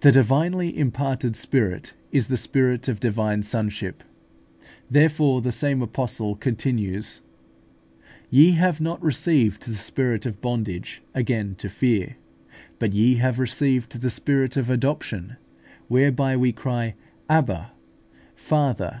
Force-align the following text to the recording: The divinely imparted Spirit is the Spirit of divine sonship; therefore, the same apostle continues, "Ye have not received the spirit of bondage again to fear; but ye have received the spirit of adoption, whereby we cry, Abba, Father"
The 0.00 0.12
divinely 0.12 0.78
imparted 0.78 1.34
Spirit 1.34 1.94
is 2.12 2.28
the 2.28 2.36
Spirit 2.36 2.88
of 2.88 3.00
divine 3.00 3.42
sonship; 3.42 4.04
therefore, 4.90 5.40
the 5.40 5.50
same 5.50 5.80
apostle 5.80 6.34
continues, 6.36 7.22
"Ye 8.28 8.50
have 8.50 8.82
not 8.82 9.02
received 9.02 9.62
the 9.66 9.76
spirit 9.78 10.26
of 10.26 10.42
bondage 10.42 11.02
again 11.14 11.54
to 11.54 11.70
fear; 11.70 12.18
but 12.78 12.92
ye 12.92 13.14
have 13.14 13.38
received 13.38 14.02
the 14.02 14.10
spirit 14.10 14.58
of 14.58 14.68
adoption, 14.68 15.36
whereby 15.88 16.36
we 16.36 16.52
cry, 16.52 16.94
Abba, 17.26 17.72
Father" 18.36 18.92